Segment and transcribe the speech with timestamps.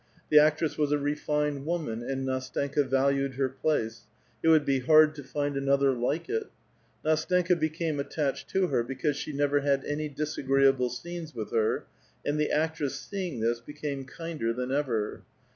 [0.31, 4.07] The actress was a refined woman, and NAstenka valued her place;
[4.41, 6.47] it would be hard to find another like it.
[7.05, 11.83] Ndstenka became attached to her because she never had any disagreeable scenes with her,
[12.25, 15.21] and the actress seeing this, became kinder than ever.